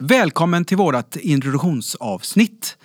Välkommen 0.00 0.64
till 0.64 0.76
vårt 0.76 1.16
introduktionsavsnitt. 1.16 2.76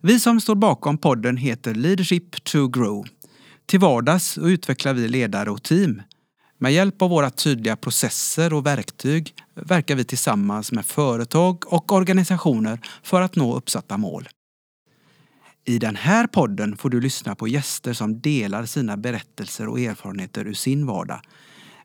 Vi 0.00 0.20
som 0.20 0.40
står 0.40 0.54
bakom 0.54 0.98
podden 0.98 1.36
heter 1.36 1.74
Leadership 1.74 2.44
to 2.44 2.68
Grow. 2.68 3.06
Till 3.66 3.80
vardags 3.80 4.38
utvecklar 4.38 4.94
vi 4.94 5.08
ledare 5.08 5.50
och 5.50 5.62
team. 5.62 6.02
Med 6.58 6.72
hjälp 6.72 7.02
av 7.02 7.10
våra 7.10 7.30
tydliga 7.30 7.76
processer 7.76 8.52
och 8.52 8.66
verktyg 8.66 9.34
verkar 9.54 9.94
vi 9.94 10.04
tillsammans 10.04 10.72
med 10.72 10.86
företag 10.86 11.72
och 11.72 11.92
organisationer 11.92 12.80
för 13.02 13.20
att 13.20 13.36
nå 13.36 13.56
uppsatta 13.56 13.96
mål. 13.96 14.28
I 15.64 15.78
den 15.78 15.96
här 15.96 16.26
podden 16.26 16.76
får 16.76 16.90
du 16.90 17.00
lyssna 17.00 17.34
på 17.34 17.48
gäster 17.48 17.92
som 17.92 18.20
delar 18.20 18.64
sina 18.64 18.96
berättelser 18.96 19.68
och 19.68 19.80
erfarenheter 19.80 20.46
ur 20.46 20.54
sin 20.54 20.86
vardag. 20.86 21.20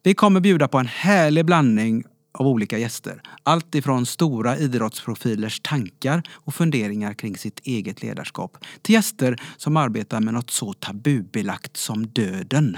Vi 0.03 0.13
kommer 0.13 0.39
bjuda 0.39 0.67
på 0.67 0.77
en 0.77 0.87
härlig 0.87 1.45
blandning 1.45 2.03
av 2.33 2.47
olika 2.47 2.77
gäster. 2.77 3.21
Allt 3.43 3.75
ifrån 3.75 4.05
stora 4.05 4.57
idrottsprofilers 4.57 5.59
tankar 5.59 6.23
och 6.31 6.55
funderingar 6.55 7.13
kring 7.13 7.37
sitt 7.37 7.59
eget 7.63 8.03
ledarskap 8.03 8.57
till 8.81 8.93
gäster 8.93 9.41
som 9.57 9.77
arbetar 9.77 10.21
med 10.21 10.33
något 10.33 10.51
så 10.51 10.73
tabubelagt 10.73 11.77
som 11.77 12.07
döden. 12.07 12.77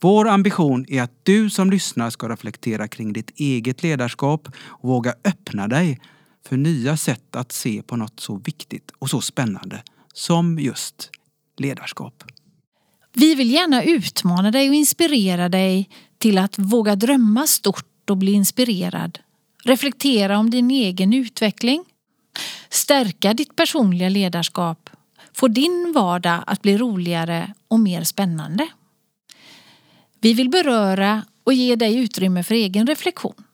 Vår 0.00 0.28
ambition 0.28 0.86
är 0.88 1.02
att 1.02 1.12
du 1.22 1.50
som 1.50 1.70
lyssnar 1.70 2.10
ska 2.10 2.28
reflektera 2.28 2.88
kring 2.88 3.12
ditt 3.12 3.40
eget 3.40 3.82
ledarskap 3.82 4.48
och 4.58 4.88
våga 4.88 5.14
öppna 5.24 5.68
dig 5.68 6.00
för 6.48 6.56
nya 6.56 6.96
sätt 6.96 7.36
att 7.36 7.52
se 7.52 7.82
på 7.82 7.96
något 7.96 8.20
så 8.20 8.36
viktigt 8.36 8.90
och 8.98 9.10
så 9.10 9.20
spännande 9.20 9.82
som 10.12 10.58
just 10.58 11.10
ledarskap. 11.56 12.24
Vi 13.12 13.34
vill 13.34 13.50
gärna 13.50 13.82
utmana 13.82 14.50
dig 14.50 14.68
och 14.68 14.74
inspirera 14.74 15.48
dig 15.48 15.88
till 16.18 16.38
att 16.38 16.58
våga 16.58 16.96
drömma 16.96 17.46
stort 17.46 17.95
och 18.10 18.16
bli 18.16 18.32
inspirerad. 18.32 19.18
Reflektera 19.64 20.38
om 20.38 20.50
din 20.50 20.70
egen 20.70 21.12
utveckling. 21.12 21.84
Stärka 22.68 23.34
ditt 23.34 23.56
personliga 23.56 24.08
ledarskap. 24.08 24.90
Få 25.32 25.48
din 25.48 25.92
vardag 25.94 26.44
att 26.46 26.62
bli 26.62 26.78
roligare 26.78 27.52
och 27.68 27.80
mer 27.80 28.04
spännande. 28.04 28.68
Vi 30.20 30.32
vill 30.32 30.48
beröra 30.48 31.22
och 31.44 31.52
ge 31.52 31.76
dig 31.76 31.98
utrymme 31.98 32.42
för 32.42 32.54
egen 32.54 32.86
reflektion. 32.86 33.44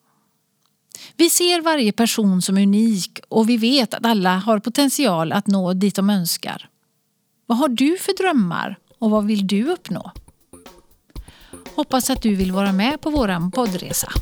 Vi 1.16 1.30
ser 1.30 1.60
varje 1.60 1.92
person 1.92 2.42
som 2.42 2.56
unik 2.58 3.20
och 3.28 3.48
vi 3.48 3.56
vet 3.56 3.94
att 3.94 4.06
alla 4.06 4.36
har 4.36 4.58
potential 4.58 5.32
att 5.32 5.46
nå 5.46 5.72
dit 5.72 5.94
de 5.94 6.10
önskar. 6.10 6.68
Vad 7.46 7.58
har 7.58 7.68
du 7.68 7.96
för 7.98 8.22
drömmar 8.22 8.78
och 8.98 9.10
vad 9.10 9.26
vill 9.26 9.46
du 9.46 9.64
uppnå? 9.64 10.12
Hoppas 11.74 12.10
att 12.10 12.22
du 12.22 12.34
vill 12.34 12.52
vara 12.52 12.72
med 12.72 13.00
på 13.00 13.10
vår 13.10 13.50
poddresa. 13.50 14.12